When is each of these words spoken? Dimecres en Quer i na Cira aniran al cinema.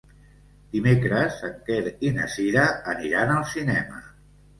Dimecres 0.75 1.35
en 1.49 1.53
Quer 1.67 1.77
i 2.09 2.13
na 2.15 2.25
Cira 2.37 2.63
aniran 2.95 3.35
al 3.35 3.45
cinema. 3.53 4.01